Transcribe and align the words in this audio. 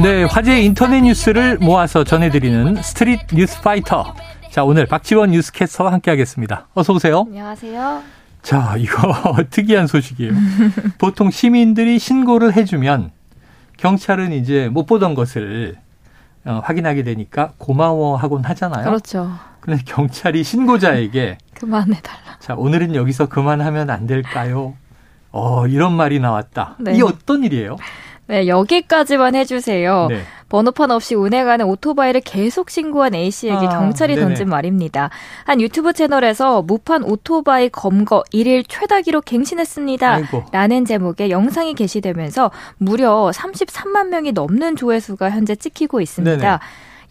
네, 0.00 0.24
화제의 0.24 0.64
인터넷 0.64 1.00
뉴스를 1.02 1.58
모아서 1.58 2.02
전해드리는 2.04 2.82
스트릿 2.82 3.20
뉴스 3.34 3.60
파이터. 3.60 4.14
자, 4.50 4.64
오늘 4.64 4.86
박지원 4.86 5.30
뉴스캐스터와 5.30 5.92
함께하겠습니다. 5.92 6.68
어서 6.74 6.92
오세요. 6.92 7.24
안녕하세요. 7.28 8.02
자, 8.42 8.74
이거 8.78 9.12
특이한 9.50 9.86
소식이에요. 9.86 10.32
보통 10.98 11.30
시민들이 11.30 11.98
신고를 11.98 12.54
해주면 12.56 13.10
경찰은 13.76 14.32
이제 14.32 14.68
못 14.68 14.86
보던 14.86 15.14
것을 15.14 15.76
어, 16.44 16.60
확인하게 16.64 17.04
되니까 17.04 17.52
고마워하곤 17.58 18.44
하잖아요. 18.44 18.84
그렇죠. 18.84 19.30
근데 19.60 19.80
경찰이 19.84 20.42
신고자에게 20.42 21.38
그만해달라. 21.54 22.38
자, 22.40 22.54
오늘은 22.56 22.96
여기서 22.96 23.28
그만하면 23.28 23.90
안 23.90 24.06
될까요? 24.08 24.74
어, 25.30 25.66
이런 25.68 25.92
말이 25.94 26.18
나왔다. 26.18 26.76
네. 26.80 26.94
이게 26.94 27.02
어떤 27.04 27.44
일이에요? 27.44 27.76
네, 28.32 28.46
여기까지만 28.46 29.34
해주세요. 29.34 30.06
네. 30.08 30.22
번호판 30.48 30.90
없이 30.90 31.14
운행하는 31.14 31.66
오토바이를 31.66 32.22
계속 32.22 32.70
신고한 32.70 33.14
A씨에게 33.14 33.66
아, 33.66 33.68
경찰이 33.68 34.14
네네. 34.14 34.26
던진 34.26 34.48
말입니다. 34.48 35.10
한 35.44 35.60
유튜브 35.60 35.92
채널에서 35.92 36.62
무판 36.62 37.02
오토바이 37.04 37.68
검거 37.68 38.24
1일 38.32 38.64
최다 38.66 39.02
기록 39.02 39.26
갱신했습니다. 39.26 40.14
아이고. 40.14 40.44
라는 40.50 40.86
제목의 40.86 41.30
영상이 41.30 41.74
게시되면서 41.74 42.50
무려 42.78 43.30
33만 43.34 44.08
명이 44.08 44.32
넘는 44.32 44.76
조회수가 44.76 45.30
현재 45.30 45.54
찍히고 45.54 46.00
있습니다. 46.00 46.36
네네. 46.36 46.58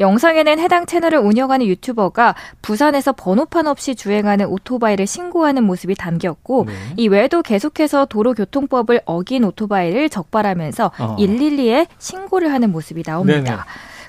영상에는 0.01 0.59
해당 0.59 0.85
채널을 0.85 1.19
운영하는 1.19 1.65
유튜버가 1.67 2.35
부산에서 2.61 3.13
번호판 3.13 3.67
없이 3.67 3.95
주행하는 3.95 4.47
오토바이를 4.47 5.07
신고하는 5.07 5.63
모습이 5.63 5.95
담겼고 5.95 6.65
네. 6.67 6.73
이 6.97 7.07
외에도 7.07 7.41
계속해서 7.41 8.05
도로교통법을 8.05 9.01
어긴 9.05 9.45
오토바이를 9.45 10.09
적발하면서 10.09 10.91
어. 10.99 11.15
112에 11.17 11.87
신고를 11.99 12.51
하는 12.51 12.71
모습이 12.71 13.03
나옵니다. 13.03 13.41
네네. 13.41 13.57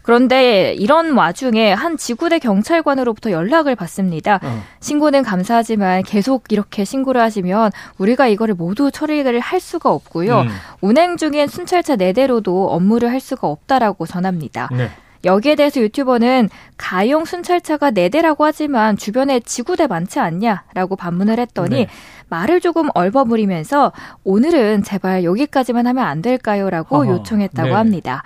그런데 0.03 0.75
이런 0.75 1.13
와중에 1.13 1.73
한 1.73 1.97
지구대 1.97 2.41
경찰관으로부터 2.41 3.31
연락을 3.31 3.77
받습니다. 3.77 4.41
어. 4.43 4.63
신고는 4.81 5.23
감사하지만 5.23 6.03
계속 6.03 6.45
이렇게 6.51 6.85
신고를 6.85 7.21
하시면 7.21 7.71
우리가 7.99 8.27
이거를 8.27 8.55
모두 8.55 8.91
처리를 8.91 9.39
할 9.39 9.61
수가 9.61 9.91
없고요. 9.91 10.41
음. 10.41 10.49
운행 10.81 11.17
중인 11.17 11.47
순찰차 11.47 11.97
4대로도 11.97 12.69
업무를 12.71 13.11
할 13.11 13.21
수가 13.21 13.47
없다라고 13.47 14.07
전합니다. 14.07 14.69
네. 14.73 14.91
여기에 15.25 15.55
대해서 15.55 15.81
유튜버는 15.81 16.49
가용 16.77 17.25
순찰차가 17.25 17.91
4대라고 17.91 18.37
하지만 18.41 18.97
주변에 18.97 19.41
지구대 19.41 19.87
많지 19.87 20.19
않냐라고 20.19 20.97
반문을 20.97 21.39
했더니 21.39 21.77
네. 21.77 21.89
말을 22.29 22.61
조금 22.61 22.89
얼버무리면서 22.95 23.93
오늘은 24.25 24.83
제발 24.83 25.25
여기까지만 25.25 25.87
하면 25.87 26.05
안 26.05 26.23
될까요?라고 26.23 26.97
어허, 26.97 27.13
요청했다고 27.13 27.69
네. 27.69 27.75
합니다. 27.75 28.23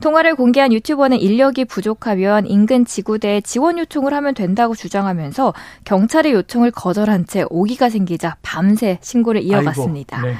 통화를 0.00 0.34
공개한 0.34 0.72
유튜버는 0.72 1.18
인력이 1.18 1.66
부족하면 1.66 2.46
인근 2.46 2.86
지구대에 2.86 3.42
지원 3.42 3.78
요청을 3.78 4.14
하면 4.14 4.34
된다고 4.34 4.74
주장하면서 4.74 5.52
경찰의 5.84 6.32
요청을 6.32 6.70
거절한 6.70 7.26
채 7.26 7.44
오기가 7.50 7.90
생기자 7.90 8.36
밤새 8.40 8.98
신고를 9.02 9.42
이어갔습니다. 9.42 10.16
아이고, 10.16 10.28
네. 10.28 10.34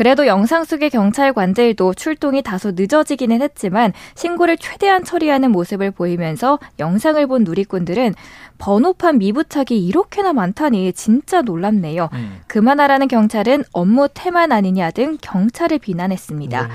그래도 0.00 0.26
영상 0.26 0.64
속의 0.64 0.88
경찰관들도 0.88 1.92
출동이 1.92 2.40
다소 2.40 2.70
늦어지기는 2.74 3.42
했지만 3.42 3.92
신고를 4.14 4.56
최대한 4.56 5.04
처리하는 5.04 5.50
모습을 5.50 5.90
보이면서 5.90 6.58
영상을 6.78 7.26
본 7.26 7.44
누리꾼들은 7.44 8.14
번호판 8.56 9.18
미부착이 9.18 9.78
이렇게나 9.78 10.32
많다니 10.32 10.94
진짜 10.94 11.42
놀랍네요. 11.42 12.08
음. 12.14 12.40
그만하라는 12.46 13.08
경찰은 13.08 13.64
업무 13.74 14.08
태만 14.14 14.52
아니냐 14.52 14.90
등 14.92 15.18
경찰을 15.20 15.78
비난했습니다. 15.78 16.62
네. 16.62 16.68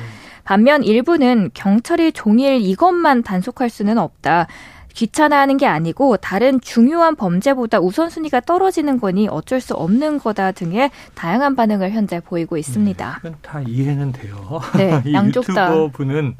반면 0.43 0.83
일부는 0.83 1.49
경찰이 1.55 2.11
종일 2.11 2.61
이것만 2.61 3.23
단속할 3.23 3.71
수는 3.71 3.97
없다. 3.97 4.45
귀찮아하는 4.95 5.57
게 5.57 5.67
아니고 5.67 6.17
다른 6.17 6.59
중요한 6.61 7.15
범죄보다 7.15 7.79
우선순위가 7.79 8.41
떨어지는 8.41 8.99
거니 8.99 9.27
어쩔 9.27 9.61
수 9.61 9.73
없는 9.75 10.19
거다 10.19 10.53
등의 10.53 10.89
다양한 11.13 11.55
반응을 11.55 11.91
현재 11.91 12.19
보이고 12.19 12.57
있습니다. 12.57 13.19
그건 13.21 13.35
다 13.41 13.61
이해는 13.61 14.13
돼요. 14.13 14.61
네, 14.75 15.01
이 15.05 15.13
양쪽 15.13 15.45
다. 15.53 15.67
유튜버 15.69 15.89
분은 15.89 16.35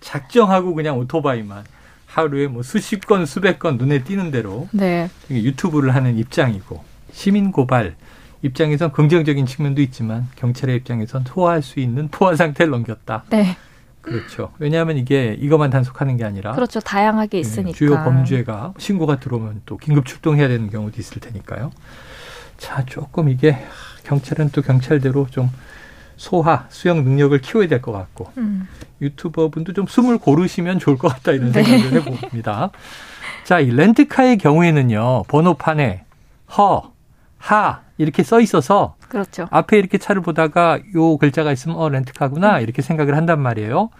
작정하고 0.00 0.74
그냥 0.74 0.98
오토바이만 0.98 1.64
하루에 2.06 2.46
뭐 2.46 2.62
수십 2.62 3.06
건 3.06 3.26
수백 3.26 3.58
건 3.58 3.76
눈에 3.76 4.04
띄는 4.04 4.30
대로 4.30 4.68
네. 4.70 5.10
유튜브를 5.28 5.94
하는 5.94 6.16
입장이고 6.16 6.82
시민 7.12 7.50
고발 7.50 7.96
입장에선 8.42 8.92
긍정적인 8.92 9.46
측면도 9.46 9.82
있지만 9.82 10.28
경찰의 10.36 10.76
입장에선 10.76 11.24
소화할 11.26 11.62
수 11.62 11.80
있는 11.80 12.08
포화 12.08 12.36
상태를 12.36 12.70
넘겼다. 12.70 13.24
네. 13.30 13.56
그렇죠. 14.06 14.52
왜냐하면 14.58 14.96
이게 14.96 15.36
이것만 15.38 15.70
단속하는 15.70 16.16
게 16.16 16.24
아니라 16.24 16.52
그렇죠. 16.52 16.80
다양하게 16.80 17.38
예, 17.38 17.40
있으니까. 17.40 17.76
주요 17.76 17.96
범죄가 18.02 18.74
신고가 18.78 19.18
들어오면 19.20 19.62
또 19.66 19.76
긴급 19.76 20.06
출동해야 20.06 20.48
되는 20.48 20.70
경우도 20.70 20.98
있을 21.00 21.20
테니까요. 21.20 21.72
자, 22.56 22.84
조금 22.86 23.28
이게 23.28 23.58
경찰은 24.04 24.50
또 24.50 24.62
경찰대로 24.62 25.26
좀 25.30 25.50
소화, 26.16 26.66
수용 26.70 27.04
능력을 27.04 27.38
키워야 27.40 27.68
될 27.68 27.82
것 27.82 27.92
같고 27.92 28.32
음. 28.38 28.66
유튜버 29.02 29.48
분도 29.50 29.72
좀 29.74 29.86
숨을 29.86 30.18
고르시면 30.18 30.78
좋을 30.78 30.96
것 30.96 31.08
같다 31.08 31.32
이런 31.32 31.52
네. 31.52 31.62
생각을 31.62 32.00
해봅니다. 32.00 32.70
자, 33.44 33.60
이 33.60 33.70
렌트카의 33.70 34.38
경우에는요, 34.38 35.24
번호판에 35.24 36.04
허, 36.56 36.92
하 37.38 37.82
이렇게 37.98 38.22
써 38.22 38.40
있어서 38.40 38.95
그렇죠. 39.08 39.46
앞에 39.50 39.78
이렇게 39.78 39.98
차를 39.98 40.22
보다가 40.22 40.78
요 40.94 41.16
글자가 41.16 41.52
있으면 41.52 41.76
어 41.76 41.88
렌트카구나 41.88 42.60
이렇게 42.60 42.82
생각을 42.82 43.16
한단 43.16 43.40
말이에요. 43.40 43.90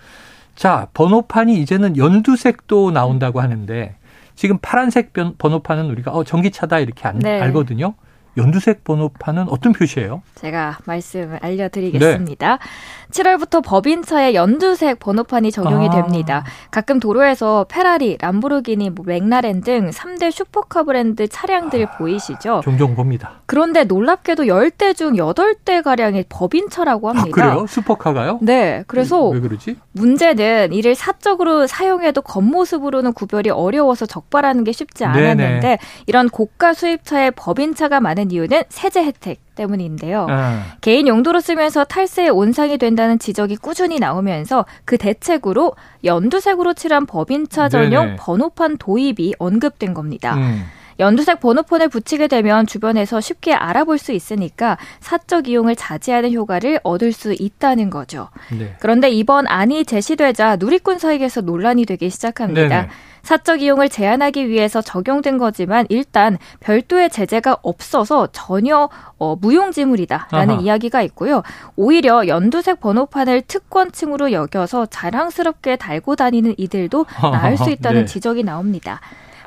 자 0.55 0.89
번호판이 0.94 1.61
이제는 1.61 1.97
연두색도 1.97 2.91
나온다고 2.91 3.41
하는데 3.41 3.97
지금 4.34 4.59
파란색 4.61 5.12
변- 5.12 5.34
번호판은 5.39 5.87
우리가 5.91 6.11
어 6.12 6.25
전기차다 6.25 6.78
이렇게 6.81 7.06
안- 7.09 7.19
네. 7.19 7.41
알거든요. 7.41 7.94
연두색 8.37 8.85
번호판은 8.85 9.49
어떤 9.49 9.73
표시예요? 9.73 10.23
제가 10.35 10.79
말씀을 10.85 11.39
알려드리겠습니다. 11.43 12.59
7월부터 13.11 13.63
법인차에 13.65 14.35
연두색 14.35 14.99
번호판이 14.99 15.51
적용이 15.53 15.89
아. 15.89 15.91
됩니다. 16.03 16.45
가끔 16.71 17.01
도로에서 17.01 17.65
페라리, 17.69 18.19
람보르기니, 18.21 18.91
뭐 18.91 19.05
맥라렌 19.07 19.61
등 19.63 19.91
3대 19.91 20.31
슈퍼카 20.31 20.83
브랜드 20.83 21.29
차량들 21.29 21.87
보이시죠? 21.99 22.61
종종 22.63 22.95
봅니다. 22.95 23.41
그런데 23.47 23.85
놀랍게도 23.85 24.45
10대 24.45 24.95
중 24.97 25.15
8대가량이 25.15 26.27
법인차라고 26.29 27.09
아, 27.09 27.13
합니다. 27.13 27.31
그래요? 27.35 27.67
슈퍼카가요? 27.67 28.41
네. 28.43 28.85
그래서 28.87 29.29
왜 29.29 29.41
그러지? 29.41 29.77
문제는 29.93 30.73
이를 30.73 30.95
사적으로 30.95 31.67
사용해도 31.67 32.23
겉모습으로는 32.23 33.13
구별이 33.13 33.51
어려워서 33.51 34.05
적발하는 34.07 34.65
게 34.65 34.73
쉽지 34.73 35.05
네네. 35.05 35.31
않았는데 35.31 35.79
이런 36.07 36.29
고가 36.29 36.75
수입차에 36.75 37.31
법인차가 37.31 38.01
많은 38.01 38.25
이유는 38.31 38.64
세제 38.69 39.03
혜택 39.04 39.38
때문인데요. 39.54 40.26
아, 40.28 40.62
개인 40.81 41.09
용도로 41.09 41.41
쓰면서 41.41 41.84
탈세에 41.84 42.28
온상이 42.28 42.78
된다는 42.78 43.19
지적이 43.19 43.56
꾸준히 43.56 43.98
나오면서 43.98 44.66
그 44.84 44.98
대책으로 44.98 45.75
연두색으로 46.04 46.75
칠한 46.75 47.06
법인차 47.06 47.69
전용 47.69 48.04
네네. 48.04 48.16
번호판 48.19 48.76
도입이 48.78 49.34
언급된 49.38 49.94
겁니다. 49.94 50.37
음. 50.37 50.64
연두색 50.99 51.41
번호판을 51.41 51.89
붙이게 51.89 52.29
되면 52.29 52.67
주변에서 52.67 53.21
쉽게 53.21 53.53
알아볼 53.55 53.99
수 53.99 54.12
있으니까 54.12 54.79
사적 55.01 55.49
이용을 55.49 55.77
자제하는 55.77 56.33
효과를 56.33 56.81
얻을 56.83 57.12
수 57.12 57.34
있다는 57.39 57.91
거죠. 57.91 58.29
네. 58.57 58.75
그런데 58.81 59.11
이번 59.11 59.47
안이 59.47 59.85
제시되자 59.85 60.56
누리꾼 60.56 60.99
사이에서 60.99 61.41
논란이 61.43 61.85
되기 61.87 62.11
시작합니다. 62.11 62.69
네네. 62.69 62.89
사적 63.23 63.61
이용을 63.61 63.89
제한하기 63.89 64.49
위해서 64.49 64.81
적용된 64.81 65.37
거지만 65.39 65.85
일단 65.89 66.39
별도의 66.61 67.11
제재가 67.11 67.56
없어서 67.62 68.29
전혀 68.31 68.89
어, 69.19 69.35
무용지물이다라는 69.41 70.55
아하. 70.55 70.62
이야기가 70.62 71.03
있고요. 71.03 71.43
오히려 71.75 72.29
연두색 72.29 72.79
번호판을 72.79 73.43
특권층으로 73.43 74.31
여겨서 74.31 74.87
자랑스럽게 74.87 75.75
달고 75.75 76.15
다니는 76.15 76.55
이들도 76.56 77.06
나을 77.20 77.56
수 77.59 77.69
있다는 77.73 78.03
네. 78.03 78.06
지적이 78.06 78.44
나옵니다. 78.44 79.00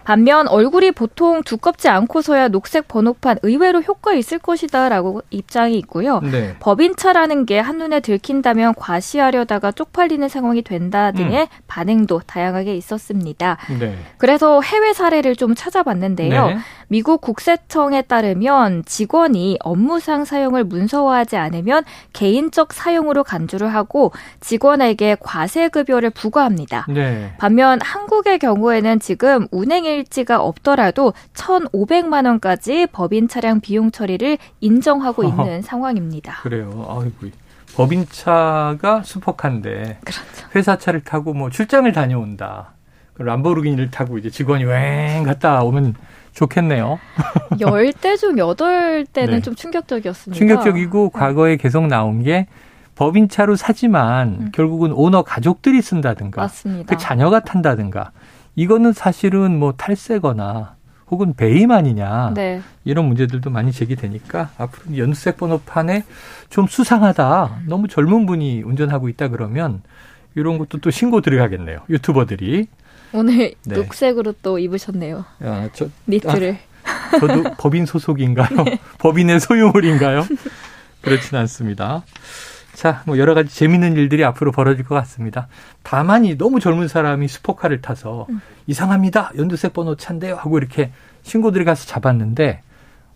반면 0.03 0.47
얼굴이 0.47 0.91
보통 0.91 1.43
두껍지 1.43 1.87
않고서야 1.89 2.49
녹색 2.49 2.87
번호판 2.87 3.39
의외로 3.43 3.81
효과 3.81 4.13
있을 4.13 4.39
것이다라고 4.39 5.21
입장이 5.29 5.77
있고요. 5.79 6.19
네. 6.19 6.55
법인차라는 6.59 7.45
게 7.45 7.59
한눈에 7.59 7.99
들킨다면 7.99 8.73
과시하려다가 8.75 9.71
쪽팔리는 9.71 10.27
상황이 10.29 10.61
된다 10.61 11.11
등의 11.11 11.47
반응도 11.67 12.21
다양하게 12.25 12.75
있었습니다. 12.75 13.57
네. 13.79 13.97
그래서 14.17 14.61
해외 14.61 14.93
사례를 14.93 15.35
좀 15.35 15.55
찾아봤는데요. 15.55 16.47
네. 16.47 16.57
미국 16.89 17.21
국세청에 17.21 18.01
따르면 18.01 18.83
직원이 18.85 19.57
업무상 19.61 20.25
사용을 20.25 20.63
문서화하지 20.63 21.37
않으면 21.37 21.83
개인적 22.13 22.73
사용으로 22.73 23.23
간주를 23.23 23.73
하고 23.73 24.11
직원에게 24.41 25.17
과세급여를 25.19 26.09
부과합니다. 26.09 26.87
네. 26.89 27.31
반면 27.37 27.79
한국의 27.81 28.39
경우에는 28.39 28.99
지금 28.99 29.47
운행 29.51 29.85
일지가 29.85 30.41
없더라도 30.41 31.13
1,500만 31.35 32.25
원까지 32.25 32.87
법인 32.91 33.27
차량 33.27 33.61
비용 33.61 33.91
처리를 33.91 34.39
인정하고 34.59 35.23
있는 35.23 35.61
상황입니다. 35.61 36.41
그래요. 36.41 36.85
아이고. 36.89 37.27
법인차가 37.75 39.03
슈퍼카인데 39.03 39.99
그렇죠. 40.03 40.21
회사 40.55 40.77
차를 40.77 41.01
타고 41.03 41.33
뭐 41.33 41.51
출장을 41.51 41.89
다녀온다. 41.93 42.73
람보르기니를 43.19 43.91
타고 43.91 44.17
이제 44.17 44.29
직원이 44.29 44.65
웽 44.65 45.23
갔다 45.25 45.61
오면 45.63 45.93
좋겠네요. 46.39 46.99
열 47.59 47.91
대 47.93 48.15
중 48.15 48.37
여덟 48.37 49.05
대는 49.05 49.35
네. 49.35 49.41
좀 49.41 49.55
충격적이었습니다. 49.55 50.37
충격적이고 50.37 51.09
과거에 51.09 51.57
계속 51.57 51.87
나온 51.87 52.23
게 52.23 52.47
법인차로 52.95 53.55
사지만 53.55 54.27
음. 54.39 54.49
결국은 54.53 54.91
오너 54.93 55.23
가족들이 55.23 55.81
쓴다든가 55.81 56.41
맞습니다. 56.41 56.93
그 56.95 57.01
자녀가 57.01 57.41
탄다든가 57.41 58.11
이거는 58.55 58.93
사실은 58.93 59.57
뭐 59.59 59.73
탈세거나 59.73 60.75
혹은 61.11 61.33
배임 61.33 61.71
아니냐 61.71 62.33
네. 62.35 62.61
이런 62.83 63.05
문제들도 63.05 63.49
많이 63.49 63.71
제기되니까 63.71 64.49
앞으로 64.57 64.97
연두색 64.97 65.37
번호판에 65.37 66.03
좀 66.49 66.67
수상하다 66.67 67.61
너무 67.67 67.87
젊은 67.87 68.25
분이 68.25 68.61
운전하고 68.63 69.09
있다 69.09 69.29
그러면 69.29 69.81
이런 70.35 70.57
것도 70.59 70.77
또 70.79 70.91
신고 70.91 71.21
들어가겠네요 71.21 71.79
유튜버들이 71.89 72.67
오늘 73.13 73.53
네. 73.63 73.75
녹색으로 73.75 74.33
또 74.41 74.59
입으셨네요. 74.59 75.25
야, 75.43 75.69
저, 75.73 75.87
니트를. 76.07 76.57
저도 77.19 77.43
법인 77.57 77.85
소속인가요? 77.85 78.65
법인의 78.99 79.39
소유물인가요? 79.39 80.25
그렇진 81.01 81.37
않습니다. 81.37 82.03
자, 82.73 83.03
뭐 83.05 83.17
여러 83.17 83.33
가지 83.33 83.53
재밌는 83.53 83.97
일들이 83.97 84.23
앞으로 84.23 84.51
벌어질 84.51 84.85
것 84.85 84.95
같습니다. 84.95 85.47
다만 85.83 86.23
이 86.25 86.37
너무 86.37 86.59
젊은 86.59 86.87
사람이 86.87 87.27
슈퍼카를 87.27 87.81
타서 87.81 88.27
음. 88.29 88.41
이상합니다. 88.67 89.31
연두색 89.37 89.73
번호 89.73 89.95
차인데요. 89.95 90.35
하고 90.35 90.57
이렇게 90.57 90.91
신고들이 91.23 91.65
가서 91.65 91.85
잡았는데 91.85 92.61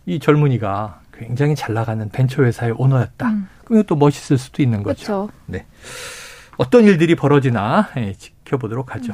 이 0.05 0.19
젊은이가 0.19 1.01
굉장히 1.13 1.55
잘 1.55 1.73
나가는 1.73 2.09
벤처 2.09 2.43
회사의 2.43 2.73
오너였다. 2.77 3.29
음. 3.29 3.47
그럼 3.63 3.79
이것도 3.79 3.95
멋있을 3.95 4.37
수도 4.37 4.61
있는 4.61 4.83
거죠. 4.83 5.29
그렇죠. 5.47 5.63
어떤 6.57 6.83
일들이 6.83 7.15
벌어지나 7.15 7.89
예, 7.97 8.13
지켜보도록 8.13 8.95
하죠. 8.95 9.13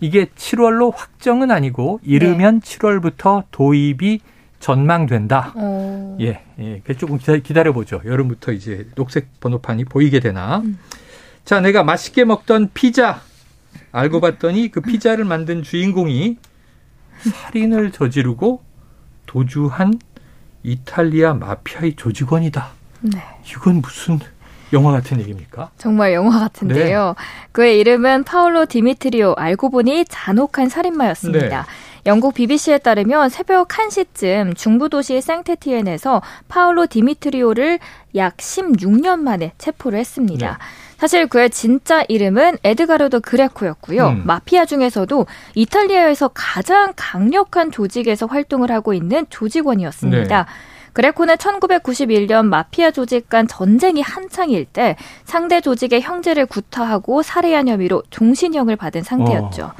이게 0.00 0.26
7월로 0.26 0.92
확정은 0.94 1.50
아니고 1.50 2.00
이르면 2.02 2.60
7월부터 2.60 3.44
도입이 3.50 4.20
전망된다. 4.60 5.52
어. 5.54 6.16
예, 6.20 6.42
예. 6.58 6.82
조금 6.94 7.18
기다, 7.18 7.36
기다려 7.36 7.72
보죠. 7.72 8.00
여름부터 8.04 8.52
이제 8.52 8.88
녹색 8.94 9.40
번호판이 9.40 9.84
보이게 9.84 10.20
되나. 10.20 10.58
음. 10.58 10.78
자, 11.44 11.60
내가 11.60 11.84
맛있게 11.84 12.24
먹던 12.24 12.70
피자. 12.74 13.20
알고 13.92 14.20
봤더니 14.20 14.70
그 14.70 14.80
피자를 14.80 15.24
만든 15.24 15.62
주인공이 15.62 16.36
살인을 17.18 17.92
저지르고 17.92 18.62
도주한 19.26 19.98
이탈리아 20.62 21.34
마피아의 21.34 21.94
조직원이다. 21.96 22.68
네. 23.02 23.22
이건 23.48 23.80
무슨 23.80 24.18
영화 24.72 24.92
같은 24.92 25.20
얘기입니까? 25.20 25.70
정말 25.78 26.12
영화 26.12 26.40
같은데요. 26.40 27.14
네. 27.16 27.24
그의 27.52 27.78
이름은 27.80 28.24
파울로 28.24 28.66
디미트리오 28.66 29.34
알고 29.36 29.70
보니 29.70 30.04
잔혹한 30.08 30.68
살인마였습니다. 30.68 31.58
네. 31.62 31.66
영국 32.06 32.34
BBC에 32.34 32.78
따르면 32.78 33.28
새벽 33.28 33.68
1시쯤 33.68 34.56
중부 34.56 34.88
도시 34.88 35.20
생테티엔에서 35.20 36.22
파울로 36.48 36.86
디미트리오를 36.86 37.80
약 38.14 38.36
16년 38.36 39.18
만에 39.20 39.52
체포를 39.58 39.98
했습니다. 39.98 40.50
네. 40.50 40.56
사실 40.98 41.26
그의 41.26 41.50
진짜 41.50 42.04
이름은 42.08 42.58
에드가르도 42.62 43.20
그레코였고요. 43.20 44.08
음. 44.08 44.22
마피아 44.24 44.64
중에서도 44.64 45.26
이탈리아에서 45.54 46.30
가장 46.32 46.92
강력한 46.96 47.70
조직에서 47.70 48.26
활동을 48.26 48.70
하고 48.70 48.94
있는 48.94 49.26
조직원이었습니다. 49.28 50.42
네. 50.44 50.50
그레코는 50.96 51.36
1991년 51.36 52.46
마피아 52.46 52.90
조직 52.90 53.28
간 53.28 53.46
전쟁이 53.46 54.00
한창일 54.00 54.64
때 54.64 54.96
상대 55.24 55.60
조직의 55.60 56.00
형제를 56.00 56.46
구타하고 56.46 57.22
살해한 57.22 57.68
혐의로 57.68 58.02
종신형을 58.08 58.76
받은 58.76 59.02
상태였죠. 59.02 59.64
어. 59.64 59.72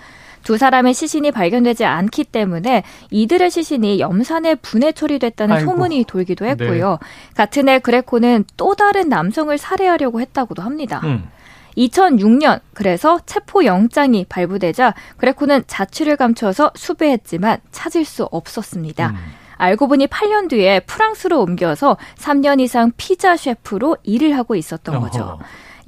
두 0.42 0.58
사람의 0.58 0.92
시신이 0.92 1.30
발견되지 1.30 1.86
않기 1.86 2.24
때문에 2.24 2.82
이들의 3.10 3.50
시신이 3.50 3.98
염산에 3.98 4.56
분해 4.56 4.92
처리됐다는 4.92 5.56
아이고. 5.56 5.70
소문이 5.70 6.04
돌기도 6.04 6.44
했고요. 6.44 6.98
같은 7.34 7.70
해 7.70 7.78
그레코는 7.78 8.44
또 8.58 8.74
다른 8.74 9.08
남성을 9.08 9.56
살해하려고 9.56 10.20
했다고도 10.20 10.60
합니다. 10.60 11.00
음. 11.04 11.30
2006년 11.78 12.60
그래서 12.74 13.20
체포 13.24 13.64
영장이 13.64 14.26
발부되자 14.28 14.92
그레코는 15.16 15.64
자취를 15.66 16.16
감춰서 16.16 16.72
수배했지만 16.74 17.60
찾을 17.70 18.04
수 18.04 18.24
없었습니다. 18.24 19.08
음. 19.08 19.45
알고 19.56 19.88
보니 19.88 20.06
8년 20.06 20.48
뒤에 20.48 20.80
프랑스로 20.80 21.40
옮겨서 21.42 21.96
3년 22.16 22.60
이상 22.60 22.92
피자 22.96 23.36
셰프로 23.36 23.96
일을 24.02 24.36
하고 24.36 24.54
있었던 24.54 25.00
거죠. 25.00 25.22
어허. 25.22 25.38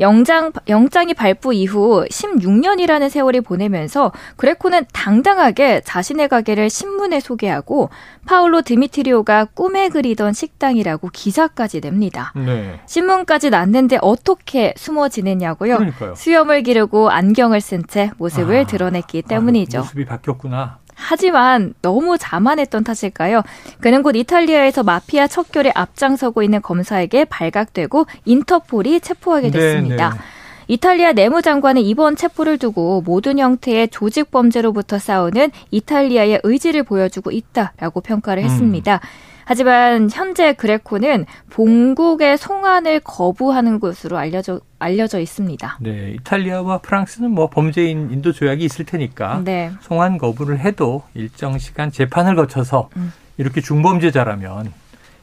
영장, 0.01 0.53
영장이 0.69 1.13
발부 1.15 1.53
이후 1.53 2.05
16년이라는 2.09 3.09
세월이 3.11 3.41
보내면서 3.41 4.13
그레코는 4.37 4.87
당당하게 4.93 5.81
자신의 5.85 6.29
가게를 6.29 6.71
신문에 6.71 7.19
소개하고 7.19 7.91
파울로 8.25 8.63
드미트리오가 8.63 9.47
꿈에 9.47 9.89
그리던 9.89 10.35
식당이라고 10.35 11.09
기사까지 11.13 11.81
냅니다. 11.81 12.33
네. 12.37 12.79
신문까지 12.87 13.51
났는데 13.51 13.99
어떻게 14.01 14.73
숨어 14.77 15.09
지냈냐고요? 15.09 15.79
그러니까요. 15.79 16.15
수염을 16.15 16.63
기르고 16.63 17.11
안경을 17.11 17.61
쓴 17.61 17.83
채 17.89 18.11
모습을 18.19 18.61
아, 18.61 18.67
드러냈기 18.67 19.23
때문이죠. 19.23 19.79
아, 19.79 19.81
모습이 19.83 20.05
바뀌었구나. 20.05 20.79
하지만 21.09 21.73
너무 21.81 22.19
자만했던 22.19 22.85
탓일까요? 22.85 23.43
그는 23.81 24.03
곧 24.03 24.15
이탈리아에서 24.15 24.83
마피아 24.83 25.27
척결에 25.27 25.73
앞장서고 25.75 26.43
있는 26.43 26.61
검사에게 26.61 27.25
발각되고 27.25 28.05
인터폴이 28.27 29.01
체포하게 29.01 29.51
됐습니다. 29.51 30.11
네, 30.11 30.15
네. 30.15 30.23
이탈리아 30.71 31.13
내무장관은 31.13 31.81
이번 31.81 32.15
체포를 32.15 32.59
두고 32.59 33.01
모든 33.07 33.39
형태의 33.39 33.89
조직 33.89 34.31
범죄로부터 34.31 34.99
싸우는 34.99 35.51
이탈리아의 35.71 36.41
의지를 36.43 36.83
보여주고 36.83 37.31
있다라고 37.31 38.03
평가를 38.03 38.43
했습니다. 38.43 39.01
하지만 39.49 40.11
현재 40.13 40.53
그레코는 40.53 41.25
본국의 41.49 42.37
송환을 42.37 43.01
거부하는 43.01 43.81
것으로 43.81 44.19
알려져 44.19 44.61
알려져 44.79 45.21
있습니다. 45.21 45.79
네, 45.81 46.17
이탈리아와 46.17 46.79
프랑스는 46.79 47.31
뭐 47.31 47.49
범죄인 47.49 48.11
인도 48.13 48.33
조약이 48.33 48.63
있을 48.63 48.85
테니까 48.85 49.41
네. 49.45 49.73
송환 49.81 50.19
거부를 50.19 50.59
해도 50.59 51.03
일정 51.15 51.57
시간 51.57 51.91
재판을 51.91 52.37
거쳐서 52.37 52.91
음. 52.99 53.11
이렇게 53.39 53.63
중범죄자라면 53.63 54.71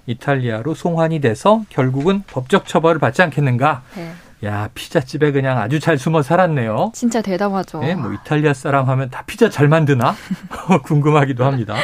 이탈리아로 0.07 0.74
송환이 0.74 1.22
돼서 1.22 1.62
결국은 1.69 2.24
법적 2.25 2.66
처벌을 2.66 3.00
받지 3.00 3.22
않겠는가? 3.22 3.83
네. 3.96 4.12
야, 4.44 4.70
피자집에 4.74 5.34
그냥 5.34 5.60
아주 5.60 5.79
잘 5.79 6.00
숨어 6.00 6.24
살았네요. 6.24 6.94
진짜 6.96 7.22
대담하죠. 7.22 7.77
네, 7.82 7.94
뭐 7.94 8.12
이탈리아 8.12 8.55
사람 8.55 8.89
하면 8.89 9.12
다 9.12 9.24
피자 9.27 9.51
잘 9.51 9.67
만드나? 9.67 10.15
궁금하기도 10.84 11.46
합니다. 11.46 11.75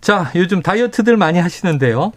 자, 0.00 0.30
요즘 0.34 0.62
다이어트들 0.62 1.16
많이 1.16 1.38
하시는데요. 1.38 2.12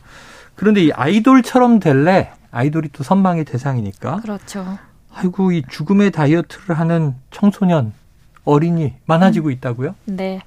그런데 0.56 0.84
이 0.84 0.92
아이돌처럼 0.92 1.80
될래? 1.80 2.32
아이돌이 2.52 2.90
또 2.92 3.04
선망의 3.04 3.46
대상이니까. 3.46 4.18
그렇죠. 4.22 4.78
아이고, 5.14 5.52
이 5.52 5.64
죽음의 5.68 6.12
다이어트를 6.12 6.78
하는 6.78 7.16
청소년, 7.32 7.94
어린이 8.44 8.94
많아지고 9.06 9.52
있다고요? 9.52 9.96
네. 10.06 10.42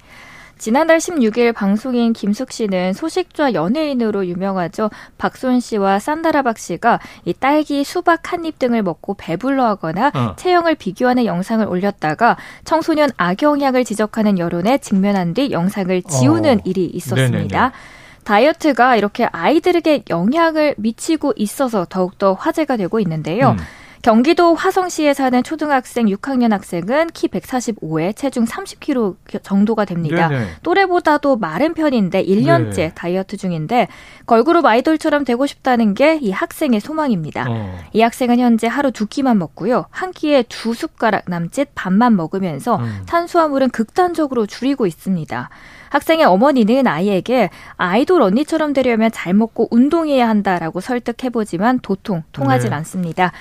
지난달 0.57 0.97
16일 0.99 1.53
방송인 1.53 2.13
김숙 2.13 2.51
씨는 2.51 2.93
소식좌 2.93 3.53
연예인으로 3.53 4.25
유명하죠. 4.27 4.89
박소은 5.17 5.59
씨와 5.59 5.99
산다라 5.99 6.41
박 6.43 6.57
씨가 6.57 6.99
이 7.25 7.33
딸기, 7.33 7.83
수박 7.83 8.31
한 8.31 8.45
입 8.45 8.59
등을 8.59 8.83
먹고 8.83 9.15
배불러 9.15 9.65
하거나 9.65 10.11
어. 10.13 10.35
체형을 10.35 10.75
비교하는 10.75 11.25
영상을 11.25 11.65
올렸다가 11.67 12.37
청소년 12.63 13.09
악영향을 13.17 13.83
지적하는 13.83 14.37
여론에 14.37 14.77
직면한 14.77 15.33
뒤 15.33 15.51
영상을 15.51 16.03
지우는 16.03 16.59
어. 16.59 16.61
일이 16.63 16.85
있었습니다. 16.85 17.59
네네네. 17.59 17.71
다이어트가 18.23 18.95
이렇게 18.95 19.25
아이들에게 19.25 20.05
영향을 20.09 20.75
미치고 20.77 21.33
있어서 21.37 21.85
더욱더 21.89 22.33
화제가 22.33 22.77
되고 22.77 22.99
있는데요. 22.99 23.51
음. 23.51 23.57
경기도 24.05 24.53
화성시에 24.53 25.15
사는 25.15 25.41
초등학생 25.41 26.05
6학년 26.05 26.51
학생은 26.51 27.07
키 27.07 27.27
145에 27.27 28.15
체중 28.15 28.45
30kg 28.45 29.41
정도가 29.41 29.85
됩니다. 29.85 30.27
네네. 30.27 30.45
또래보다도 30.61 31.37
마른 31.37 31.73
편인데 31.73 32.23
1년째 32.23 32.75
네. 32.75 32.91
다이어트 32.93 33.35
중인데 33.35 33.87
걸그룹 34.27 34.63
아이돌처럼 34.63 35.25
되고 35.25 35.47
싶다는 35.47 35.95
게 35.95 36.19
이 36.21 36.31
학생의 36.31 36.81
소망입니다. 36.81 37.45
어. 37.49 37.79
이 37.93 38.01
학생은 38.01 38.37
현재 38.39 38.67
하루 38.67 38.91
두 38.91 39.07
끼만 39.07 39.39
먹고요. 39.39 39.85
한 39.89 40.11
끼에 40.11 40.43
두 40.49 40.75
숟가락 40.75 41.23
남짓 41.27 41.69
밥만 41.73 42.15
먹으면서 42.15 42.75
음. 42.77 43.03
탄수화물은 43.07 43.71
극단적으로 43.71 44.45
줄이고 44.45 44.85
있습니다. 44.85 45.49
학생의 45.89 46.25
어머니는 46.25 46.87
아이에게 46.87 47.49
아이돌 47.77 48.21
언니처럼 48.21 48.73
되려면 48.73 49.11
잘 49.11 49.33
먹고 49.33 49.67
운동해야 49.71 50.27
한다라고 50.27 50.79
설득해보지만 50.79 51.79
도통 51.79 52.23
통하지 52.31 52.69
네. 52.69 52.75
않습니다. 52.75 53.31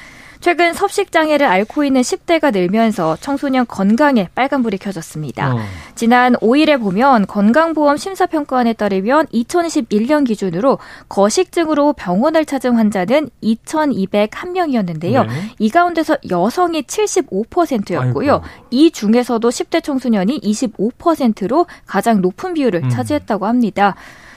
최근 0.45 0.75
섭식 0.75 1.11
장애를 1.11 1.47
앓고 1.47 1.85
있는 1.85 2.03
10대가 2.03 2.53
늘면서 2.53 3.17
청소년 3.23 3.65
건강에 3.67 4.29
빨간불이 4.35 4.77
켜졌습니다. 4.77 5.55
어. 5.55 5.59
지난 5.95 6.35
5일에 6.35 6.79
보면 6.79 7.27
건강보험 7.27 7.97
심사평가원에 7.97 8.75
따르면 8.75 9.29
2021년 9.29 10.27
기준으로 10.27 10.79
거식증으로 11.09 11.95
병원을 11.95 12.45
찾은 12.45 12.75
환자는 12.75 13.31
2,201명이었는데요. 13.43 15.27
네. 15.27 15.33
이 15.59 15.71
가운데서 15.71 16.19
여성이 16.29 16.83
75%였고요. 16.83 18.33
아이고. 18.33 18.45
이 18.71 18.91
중에서도 18.91 19.49
10대 19.49 19.83
청소년이 19.83 20.41
25%로 20.43 21.65
가장 21.87 22.21
높은 22.21 22.53
비율을 22.53 22.85
음. 22.85 22.91
차지했다고 22.91 23.47
합니다. 23.47 23.95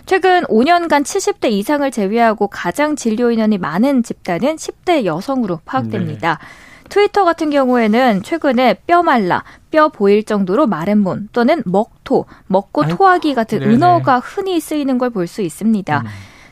최근 0.07 0.43
5년간 0.45 1.03
70대 1.03 1.51
이상을 1.51 1.89
제외하고 1.91 2.47
가장 2.47 2.95
진료 2.95 3.29
인원이 3.29 3.57
많은 3.57 4.03
집단은 4.03 4.55
10대 4.55 5.03
여성으로 5.03 5.59
파악됩니다. 5.65 6.39
네. 6.39 6.87
트위터 6.89 7.25
같은 7.25 7.49
경우에는 7.49 8.23
최근에 8.23 8.75
뼈 8.87 9.03
말라, 9.03 9.43
뼈 9.69 9.89
보일 9.89 10.23
정도로 10.23 10.65
마른 10.65 10.99
문 10.99 11.27
또는 11.33 11.61
먹토, 11.65 12.25
먹고 12.47 12.87
토하기 12.87 13.33
같은 13.35 13.59
네네. 13.59 13.73
은어가 13.73 14.19
흔히 14.19 14.61
쓰이는 14.61 14.97
걸 14.97 15.09
볼 15.09 15.27
수 15.27 15.41
있습니다. 15.41 15.99
음. 15.99 16.05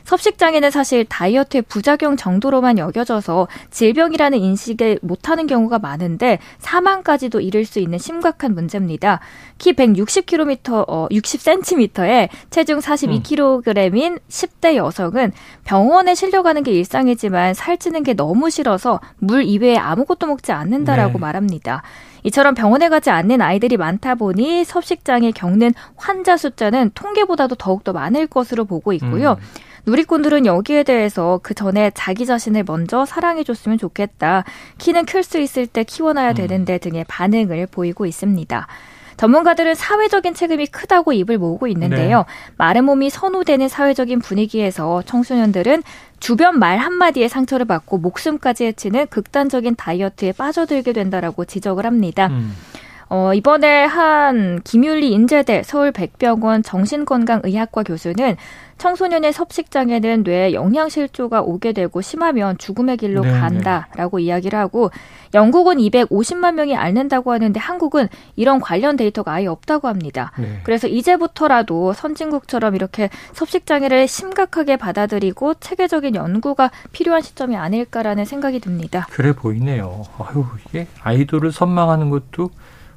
섭식장애는 0.06 0.70
사실 0.70 1.04
다이어트의 1.04 1.62
부작용 1.62 2.16
정도로만 2.16 2.78
여겨져서 2.78 3.48
질병이라는 3.70 4.38
인식을 4.38 5.00
못하는 5.02 5.48
경우가 5.48 5.80
많은데 5.80 6.38
사망까지도 6.58 7.40
이를 7.40 7.64
수 7.64 7.80
있는 7.80 7.98
심각한 7.98 8.54
문제입니다. 8.54 9.18
키 9.58 9.72
160km, 9.72 10.84
어, 10.86 11.08
60cm에 11.10 12.28
체중 12.50 12.78
42kg인 12.78 14.20
10대 14.28 14.76
여성은 14.76 15.32
병원에 15.64 16.14
실려가는 16.14 16.62
게 16.62 16.70
일상이지만 16.70 17.54
살찌는 17.54 18.04
게 18.04 18.14
너무 18.14 18.48
싫어서 18.48 19.00
물 19.18 19.42
이외에 19.42 19.76
아무것도 19.76 20.28
먹지 20.28 20.52
않는다라고 20.52 21.14
네. 21.14 21.18
말합니다. 21.18 21.82
이처럼 22.22 22.54
병원에 22.54 22.88
가지 22.88 23.10
않는 23.10 23.40
아이들이 23.40 23.76
많다 23.76 24.14
보니 24.14 24.64
섭식장애 24.64 25.32
겪는 25.32 25.74
환자 25.96 26.36
숫자는 26.36 26.92
통계보다도 26.94 27.56
더욱더 27.56 27.92
많을 27.92 28.28
것으로 28.28 28.64
보고 28.64 28.92
있고요. 28.92 29.32
음. 29.32 29.66
누리꾼들은 29.86 30.46
여기에 30.46 30.82
대해서 30.82 31.38
그 31.42 31.54
전에 31.54 31.90
자기 31.94 32.26
자신을 32.26 32.64
먼저 32.66 33.04
사랑해줬으면 33.04 33.78
좋겠다. 33.78 34.44
키는 34.78 35.06
클 35.06 35.22
수 35.22 35.38
있을 35.38 35.66
때 35.66 35.82
키워놔야 35.84 36.30
음. 36.30 36.34
되는데 36.34 36.78
등의 36.78 37.04
반응을 37.08 37.66
보이고 37.68 38.06
있습니다. 38.06 38.66
전문가들은 39.16 39.74
사회적인 39.74 40.34
책임이 40.34 40.66
크다고 40.66 41.12
입을 41.12 41.38
모으고 41.38 41.66
있는데요. 41.68 42.18
네. 42.18 42.24
마른 42.58 42.84
몸이 42.84 43.08
선호되는 43.10 43.68
사회적인 43.68 44.18
분위기에서 44.20 45.02
청소년들은 45.02 45.82
주변 46.20 46.58
말 46.58 46.78
한마디에 46.78 47.26
상처를 47.28 47.66
받고 47.66 47.98
목숨까지 47.98 48.66
해치는 48.66 49.06
극단적인 49.06 49.76
다이어트에 49.76 50.32
빠져들게 50.32 50.92
된다라고 50.92 51.44
지적을 51.44 51.86
합니다. 51.86 52.26
음. 52.26 52.54
어, 53.08 53.32
이번에 53.34 53.84
한 53.84 54.60
김윤리 54.64 55.12
인제대 55.12 55.62
서울백병원 55.62 56.62
정신건강의학과 56.64 57.84
교수는 57.84 58.36
청소년의 58.78 59.32
섭식장애는 59.32 60.24
뇌에 60.24 60.52
영양실조가 60.52 61.40
오게 61.42 61.72
되고 61.72 62.00
심하면 62.00 62.58
죽음의 62.58 62.98
길로 62.98 63.22
네네. 63.22 63.40
간다라고 63.40 64.18
이야기를 64.18 64.58
하고 64.58 64.90
영국은 65.34 65.78
250만 65.78 66.54
명이 66.54 66.76
앓는다고 66.76 67.32
하는데 67.32 67.58
한국은 67.58 68.08
이런 68.34 68.60
관련 68.60 68.96
데이터가 68.96 69.32
아예 69.32 69.46
없다고 69.46 69.88
합니다. 69.88 70.32
네. 70.38 70.60
그래서 70.64 70.88
이제부터라도 70.88 71.94
선진국처럼 71.94 72.74
이렇게 72.74 73.08
섭식장애를 73.32 74.08
심각하게 74.08 74.76
받아들이고 74.76 75.54
체계적인 75.54 76.14
연구가 76.14 76.70
필요한 76.92 77.22
시점이 77.22 77.56
아닐까라는 77.56 78.24
생각이 78.24 78.60
듭니다. 78.60 79.06
그래 79.10 79.32
보이네요. 79.32 80.02
아유, 80.18 80.44
이게 80.68 80.86
아이돌을 81.02 81.52
선망하는 81.52 82.10
것도 82.10 82.50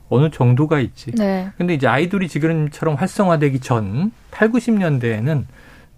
어느 0.09 0.29
정도가 0.29 0.79
있지. 0.79 1.11
네. 1.11 1.51
근데 1.57 1.73
이제 1.73 1.87
아이돌이 1.87 2.27
지금처럼 2.27 2.95
활성화되기 2.95 3.59
전 3.59 4.11
8, 4.31 4.51
90년대에는 4.51 5.45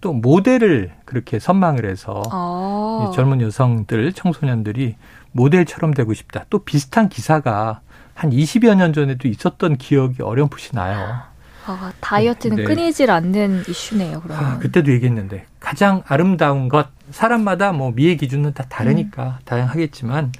또 0.00 0.12
모델을 0.12 0.92
그렇게 1.04 1.38
선망을 1.38 1.88
해서 1.88 2.22
아. 2.30 3.10
젊은 3.14 3.40
여성들, 3.40 4.12
청소년들이 4.12 4.96
모델처럼 5.32 5.94
되고 5.94 6.12
싶다. 6.12 6.44
또 6.50 6.58
비슷한 6.58 7.08
기사가 7.08 7.80
한 8.14 8.30
20여 8.30 8.74
년 8.74 8.92
전에도 8.92 9.28
있었던 9.28 9.76
기억이 9.76 10.22
어렴풋이 10.22 10.74
나요. 10.74 11.20
아, 11.64 11.92
다이어트는 12.00 12.56
네. 12.56 12.64
끊이질 12.64 13.10
않는 13.10 13.62
이슈네요, 13.68 14.20
그러면. 14.20 14.44
아, 14.44 14.58
그때도 14.58 14.92
얘기했는데 14.92 15.46
가장 15.60 16.02
아름다운 16.06 16.68
것 16.68 16.88
사람마다 17.10 17.72
뭐 17.72 17.92
미의 17.92 18.16
기준은 18.16 18.52
다 18.52 18.64
다르니까 18.68 19.24
음. 19.24 19.44
다양하겠지만 19.44 20.32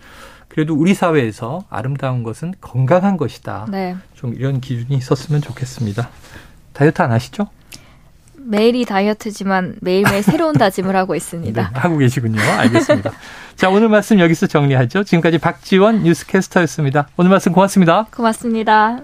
그래도 0.52 0.74
우리 0.74 0.92
사회에서 0.92 1.64
아름다운 1.70 2.22
것은 2.22 2.52
건강한 2.60 3.16
것이다. 3.16 3.66
네. 3.70 3.96
좀 4.14 4.34
이런 4.34 4.60
기준이 4.60 4.94
있었으면 4.98 5.40
좋겠습니다. 5.40 6.10
다이어트 6.74 7.00
안 7.00 7.10
하시죠? 7.10 7.48
매일이 8.34 8.84
다이어트지만 8.84 9.76
매일매일 9.80 10.20
새로운 10.22 10.52
다짐을 10.52 10.94
하고 10.94 11.14
있습니다. 11.14 11.70
네, 11.72 11.78
하고 11.78 11.96
계시군요. 11.96 12.38
알겠습니다. 12.42 13.12
자, 13.56 13.70
오늘 13.70 13.88
말씀 13.88 14.20
여기서 14.20 14.46
정리하죠. 14.46 15.04
지금까지 15.04 15.38
박지원 15.38 16.02
뉴스캐스터였습니다. 16.02 17.08
오늘 17.16 17.30
말씀 17.30 17.52
고맙습니다. 17.52 18.08
고맙습니다. 18.14 19.00